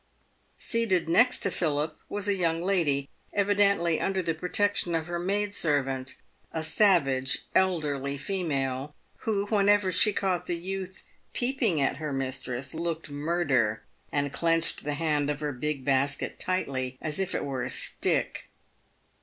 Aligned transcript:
Seated 0.57 1.07
next 1.07 1.41
to 1.41 1.51
Philip 1.51 1.95
was 2.09 2.27
a 2.27 2.33
young 2.33 2.63
lady— 2.63 3.07
evidently 3.41 3.99
under 4.01 4.23
the 4.23 4.33
pro 4.33 4.49
tection 4.49 4.97
of 4.97 5.05
her 5.05 5.19
maid 5.19 5.53
servant, 5.53 6.15
a 6.51 6.63
savage, 6.63 7.43
elderly 7.53 8.17
female, 8.17 8.95
who, 9.27 9.45
whenever 9.49 9.91
she 9.91 10.11
caught 10.11 10.47
the 10.47 10.55
youth 10.57 11.03
peeping 11.33 11.79
at 11.79 11.97
her 11.97 12.11
mistress, 12.11 12.73
looked 12.73 13.11
murder, 13.11 13.83
and 14.11 14.33
clenched 14.33 14.83
the 14.83 14.95
handle 14.95 15.35
of 15.35 15.39
her 15.39 15.51
big 15.51 15.85
basket 15.85 16.39
tightly 16.39 16.97
as 16.99 17.19
if 17.19 17.35
it 17.35 17.45
were 17.45 17.63
a 17.63 17.69
stick. 17.69 18.49